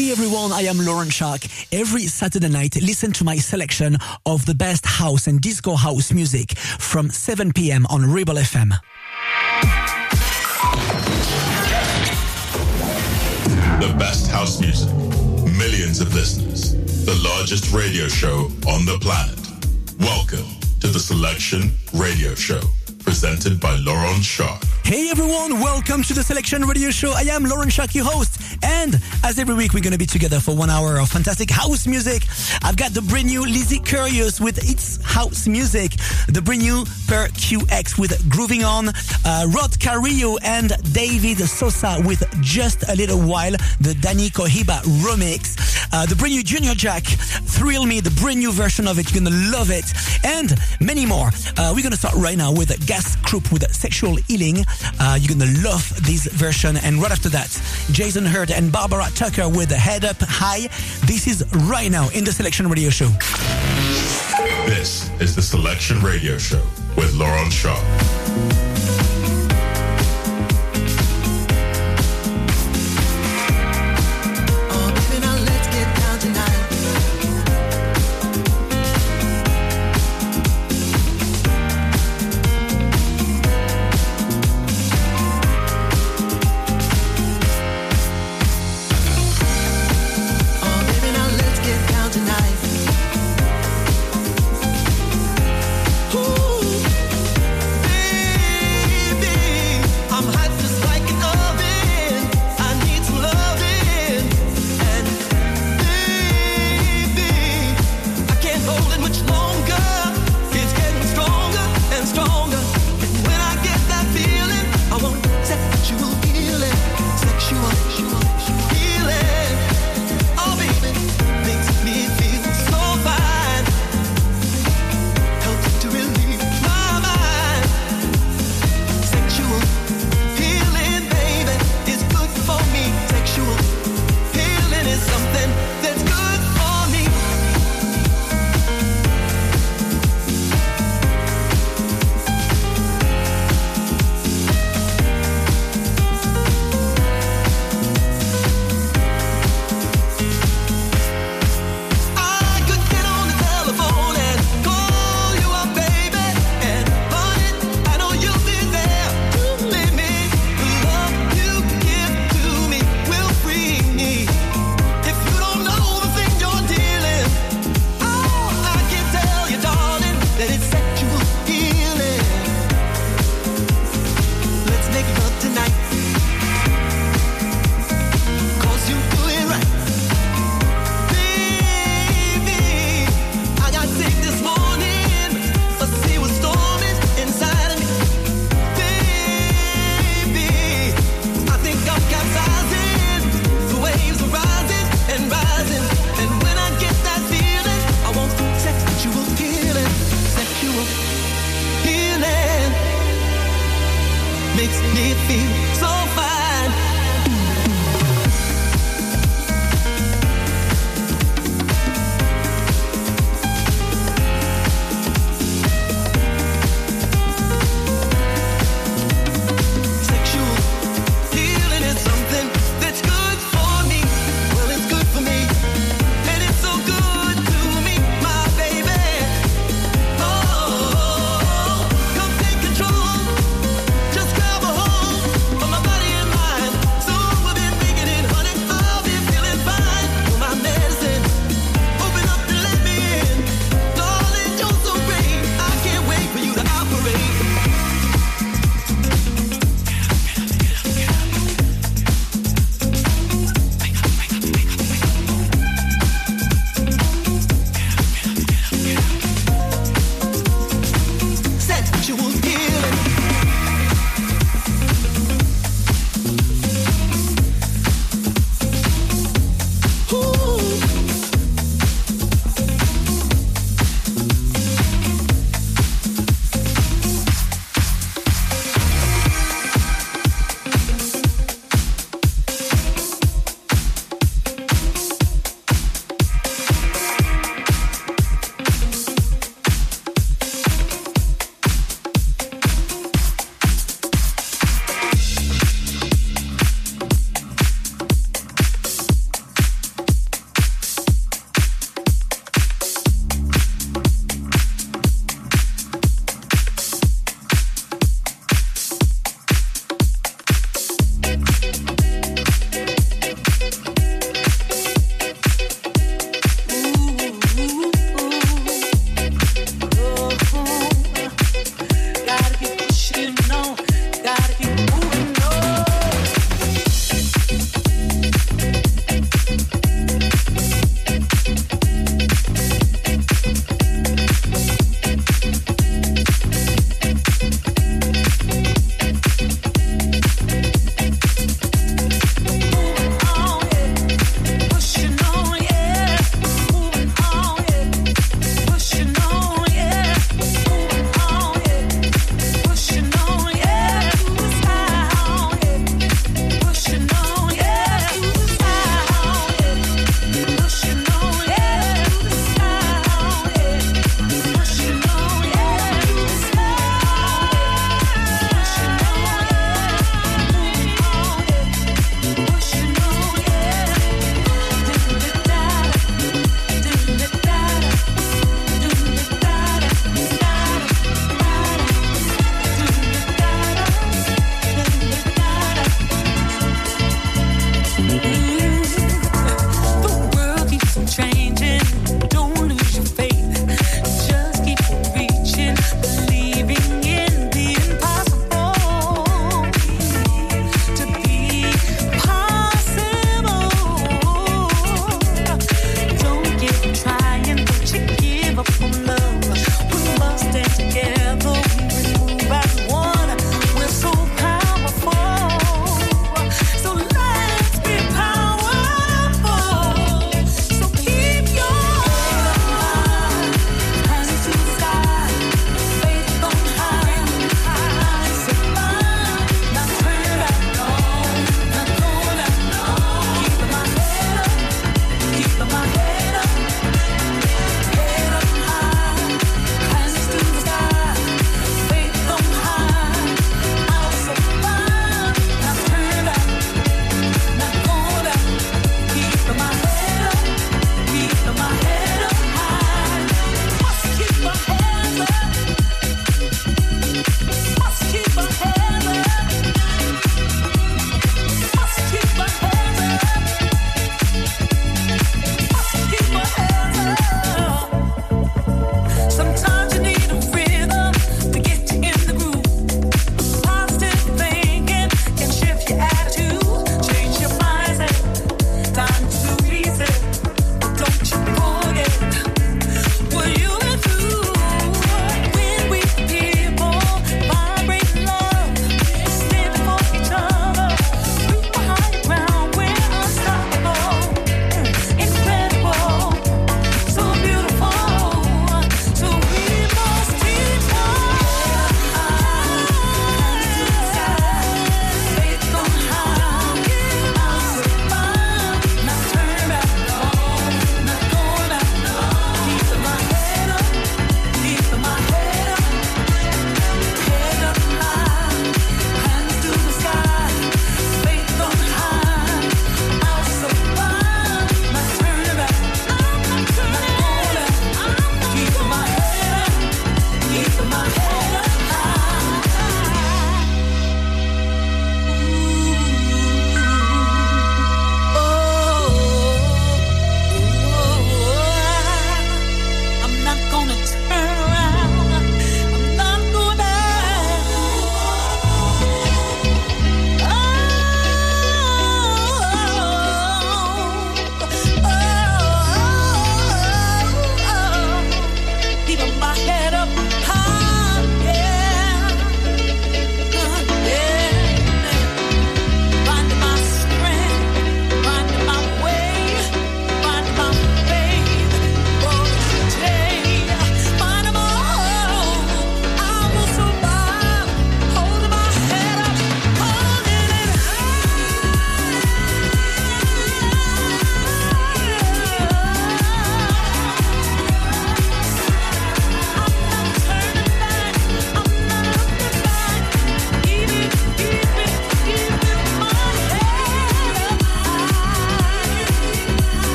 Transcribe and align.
Hey 0.00 0.12
everyone, 0.12 0.50
I 0.50 0.62
am 0.62 0.78
Laurent 0.78 1.10
Schark. 1.10 1.46
Every 1.70 2.06
Saturday 2.06 2.48
night, 2.48 2.74
listen 2.80 3.12
to 3.12 3.22
my 3.22 3.36
selection 3.36 3.98
of 4.24 4.46
the 4.46 4.54
best 4.54 4.86
house 4.86 5.26
and 5.26 5.42
disco 5.42 5.74
house 5.74 6.10
music 6.10 6.56
from 6.56 7.10
7 7.10 7.52
p.m. 7.52 7.84
on 7.90 8.10
Rebel 8.10 8.36
FM. 8.36 8.70
The 13.78 13.94
best 13.98 14.30
house 14.30 14.58
music, 14.58 14.88
millions 15.58 16.00
of 16.00 16.14
listeners, 16.14 16.72
the 17.04 17.20
largest 17.22 17.70
radio 17.70 18.08
show 18.08 18.50
on 18.66 18.86
the 18.86 18.96
planet. 19.02 19.38
Welcome 20.00 20.48
to 20.80 20.86
the 20.86 20.98
Selection 20.98 21.72
Radio 21.92 22.34
Show, 22.34 22.62
presented 23.02 23.60
by 23.60 23.76
Laurent 23.76 24.22
Schark. 24.22 24.64
Hey 24.84 25.08
everyone, 25.10 25.60
welcome 25.60 26.02
to 26.02 26.14
the 26.14 26.22
Selection 26.22 26.62
Radio 26.64 26.90
Show. 26.90 27.12
I 27.14 27.22
am 27.22 27.44
Laurent 27.44 27.70
Schark, 27.70 27.94
your 27.94 28.04
host. 28.04 28.40
And 28.64 29.00
as 29.22 29.38
every 29.38 29.54
week, 29.54 29.72
we're 29.72 29.82
going 29.82 29.92
to 29.92 29.98
be 29.98 30.06
together 30.06 30.40
for 30.40 30.56
one 30.56 30.68
hour 30.68 30.98
of 30.98 31.08
fantastic 31.08 31.50
house 31.50 31.86
music. 31.86 32.24
I've 32.62 32.76
got 32.76 32.92
the 32.92 33.02
brand 33.02 33.26
new 33.26 33.42
Lizzie 33.42 33.78
Curious 33.78 34.40
with 34.40 34.58
its 34.68 35.02
house 35.04 35.46
music, 35.46 35.92
the 36.28 36.42
brand 36.42 36.62
new 36.62 36.84
Per 37.06 37.28
QX 37.28 37.98
with 37.98 38.28
Grooving 38.28 38.64
On, 38.64 38.88
uh, 38.88 39.46
Rod 39.54 39.78
Carrillo 39.78 40.38
and 40.42 40.72
David 40.92 41.38
Sosa 41.38 42.02
with 42.04 42.24
Just 42.40 42.88
a 42.88 42.96
Little 42.96 43.20
While, 43.20 43.52
the 43.80 43.96
Danny 44.00 44.28
Cohiba 44.30 44.80
remix, 45.04 45.88
uh, 45.92 46.06
the 46.06 46.16
brand 46.16 46.34
new 46.34 46.42
Junior 46.42 46.74
Jack, 46.74 47.04
Thrill 47.04 47.86
Me, 47.86 48.00
the 48.00 48.10
brand 48.20 48.40
new 48.40 48.50
version 48.52 48.88
of 48.88 48.98
it. 48.98 49.12
You're 49.12 49.22
going 49.22 49.32
to 49.32 49.56
love 49.56 49.70
it. 49.70 49.84
And 50.24 50.52
many 50.80 51.06
more. 51.06 51.30
Uh, 51.56 51.72
we're 51.74 51.82
going 51.82 51.92
to 51.92 51.98
start 51.98 52.14
right 52.14 52.36
now 52.36 52.52
with 52.52 52.70
Gas 52.90 53.14
Group 53.22 53.52
with 53.52 53.72
Sexual 53.72 54.16
Healing. 54.16 54.64
Uh, 54.98 55.16
you're 55.20 55.38
going 55.38 55.48
to 55.48 55.62
love 55.62 55.88
this 56.04 56.26
version. 56.26 56.76
And 56.76 57.00
right 57.00 57.12
after 57.12 57.28
that, 57.28 57.48
Jason 57.92 58.24
Hurd 58.24 58.50
and 58.50 58.72
Barbara 58.72 59.06
Tucker 59.14 59.48
with 59.48 59.70
Head 59.70 60.04
Up 60.04 60.16
High. 60.20 60.62
This 61.06 61.28
is 61.28 61.44
right 61.70 61.88
now 61.88 62.08
in 62.08 62.24
the 62.24 62.32
Selection 62.32 62.68
Radio 62.68 62.90
Show. 62.90 63.06
This 64.66 65.08
is 65.20 65.36
the 65.36 65.42
Selection 65.42 66.02
Radio 66.02 66.36
Show 66.36 66.66
with 66.96 67.14
Laurent 67.14 67.52
Schark. 67.52 68.69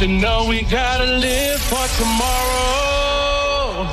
you 0.00 0.08
know 0.08 0.46
we 0.48 0.62
gotta 0.62 1.04
live 1.04 1.60
for 1.60 1.86
tomorrow. 1.98 3.84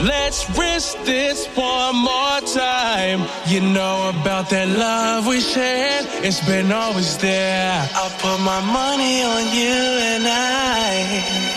Let's 0.00 0.50
risk 0.58 0.98
this 1.04 1.46
one 1.54 1.96
more 1.96 2.40
time. 2.52 3.20
You 3.46 3.60
know 3.60 4.10
about 4.10 4.50
that 4.50 4.68
love 4.68 5.28
we 5.28 5.40
shared, 5.40 6.06
it's 6.24 6.44
been 6.44 6.72
always 6.72 7.16
there. 7.18 7.88
I 7.94 8.08
put 8.18 8.40
my 8.40 8.60
money 8.60 9.22
on 9.22 9.54
you 9.54 9.78
and 10.10 10.24
I. 10.26 11.52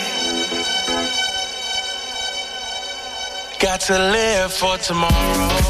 Got 3.58 3.80
to 3.80 3.98
live 3.98 4.52
for 4.52 4.76
tomorrow. 4.78 5.65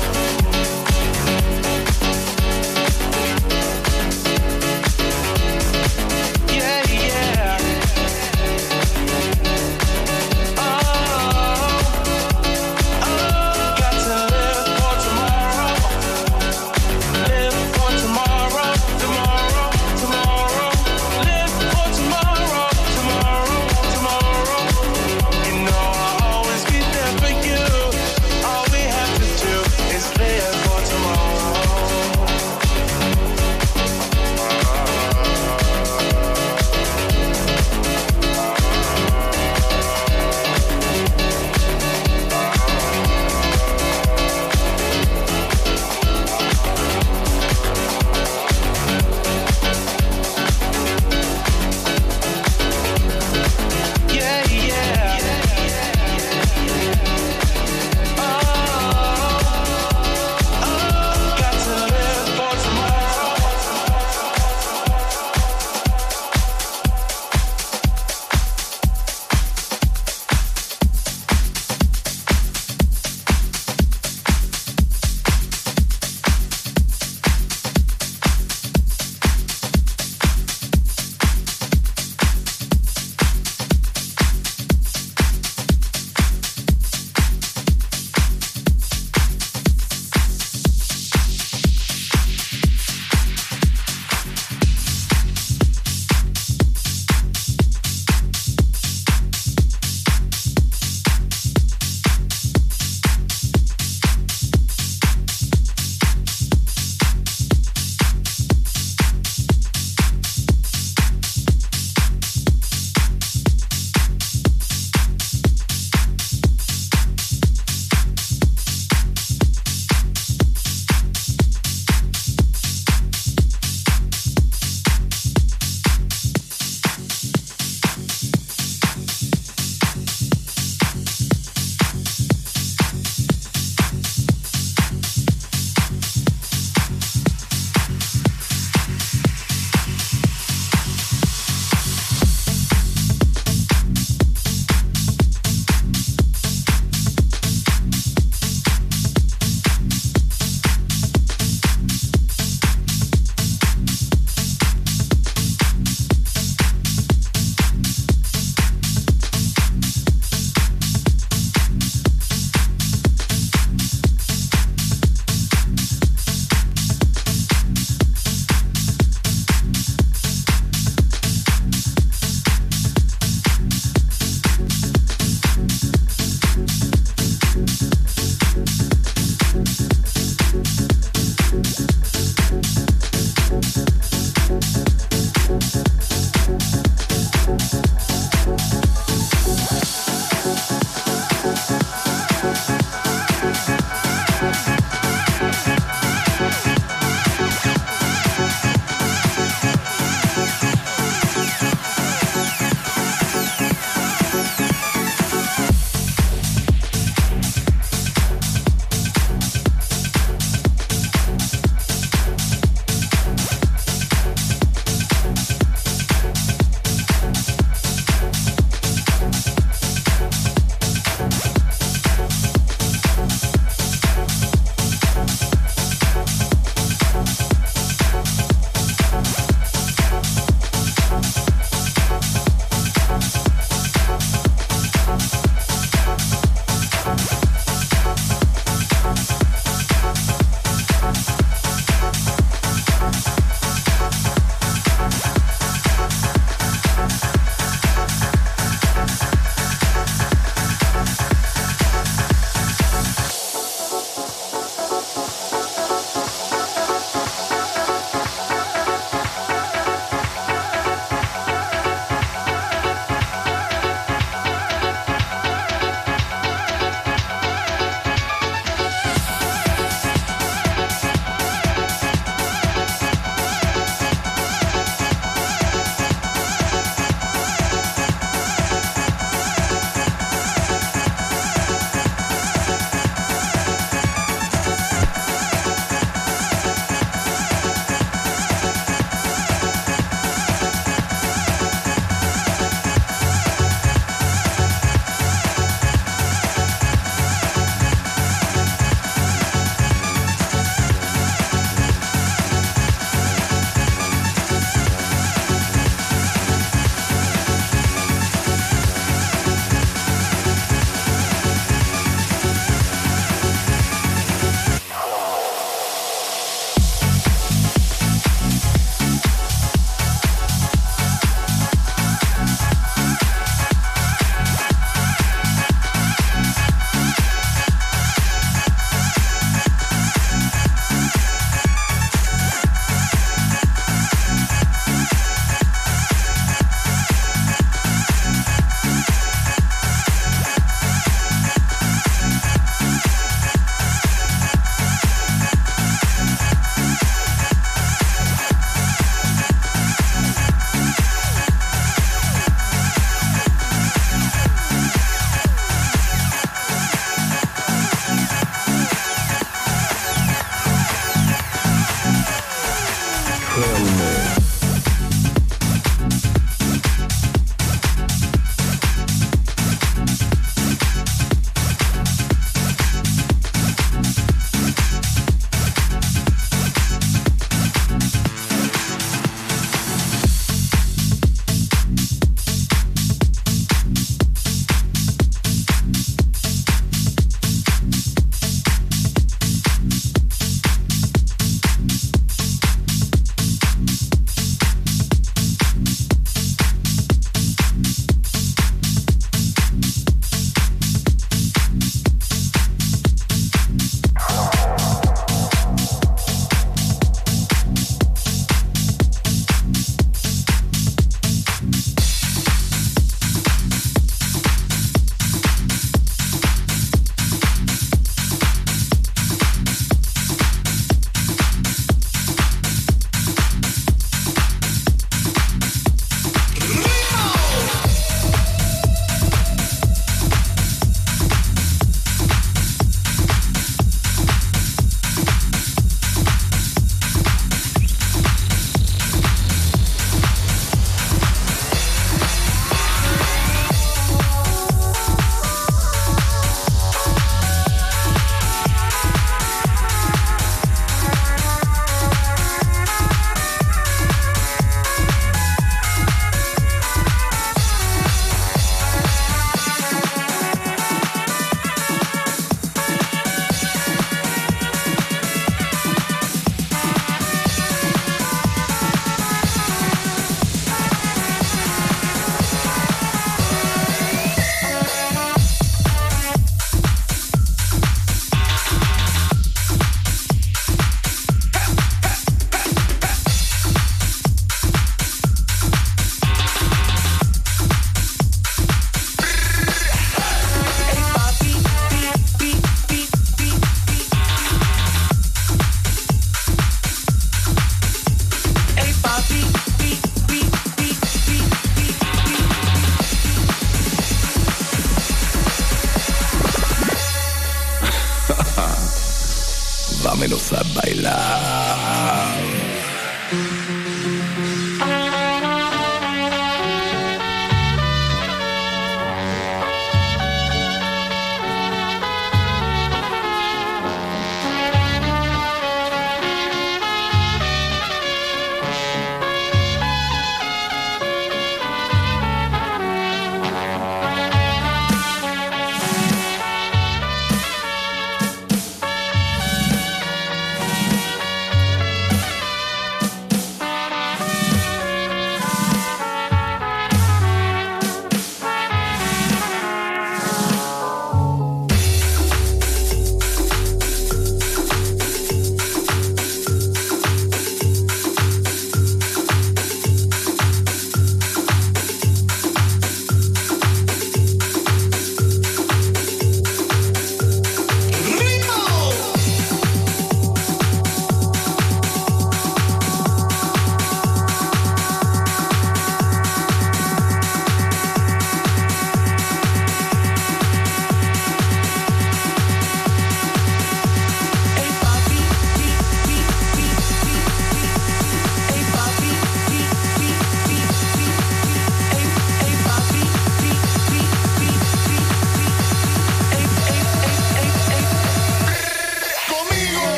A 510.53 510.63
bailar. 510.75 511.66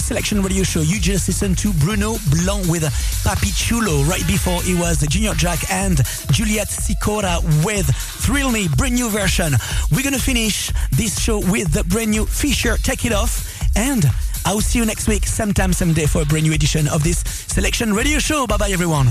The 0.00 0.06
Selection 0.06 0.42
Radio 0.42 0.62
Show. 0.62 0.80
You 0.80 0.98
just 0.98 1.28
listened 1.28 1.58
to 1.58 1.72
Bruno 1.74 2.16
Blanc 2.30 2.66
with 2.68 2.84
Papi 3.24 3.52
Chulo. 3.54 4.02
Right 4.04 4.26
before 4.26 4.60
it 4.64 4.78
was 4.78 5.06
Junior 5.06 5.34
Jack 5.34 5.58
and 5.70 5.96
Juliet 6.30 6.68
Sicora 6.68 7.42
with 7.64 7.86
Thrill 8.24 8.50
Me, 8.50 8.68
brand 8.76 8.94
new 8.94 9.10
version. 9.10 9.52
We're 9.90 10.02
gonna 10.02 10.18
finish 10.18 10.72
this 10.92 11.20
show 11.20 11.38
with 11.38 11.72
the 11.72 11.84
brand 11.84 12.12
new 12.12 12.24
Fisher 12.26 12.76
Take 12.78 13.04
It 13.04 13.12
Off. 13.12 13.46
And 13.76 14.04
I'll 14.44 14.60
see 14.60 14.78
you 14.78 14.86
next 14.86 15.06
week, 15.08 15.26
sometime, 15.26 15.72
someday, 15.72 16.06
for 16.06 16.22
a 16.22 16.24
brand 16.24 16.44
new 16.46 16.54
edition 16.54 16.88
of 16.88 17.04
this 17.04 17.18
Selection 17.18 17.92
Radio 17.92 18.18
Show. 18.18 18.46
Bye 18.46 18.56
bye 18.56 18.70
everyone. 18.70 19.08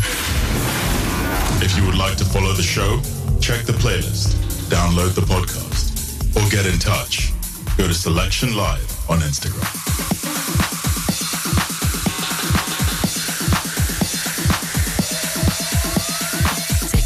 If 1.61 1.77
you 1.77 1.85
would 1.85 1.97
like 1.97 2.17
to 2.17 2.25
follow 2.25 2.53
the 2.53 2.63
show, 2.63 2.99
check 3.39 3.65
the 3.65 3.73
playlist, 3.73 4.33
download 4.69 5.13
the 5.13 5.21
podcast, 5.21 6.35
or 6.35 6.49
get 6.49 6.65
in 6.65 6.79
touch. 6.79 7.31
Go 7.77 7.87
to 7.87 7.93
Selection 7.93 8.55
Live 8.55 9.09
on 9.09 9.19
Instagram. 9.19 9.78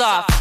Off. 0.00 0.39